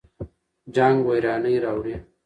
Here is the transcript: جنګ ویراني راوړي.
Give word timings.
جنګ 0.75 0.97
ویراني 1.07 1.53
راوړي. 1.63 1.95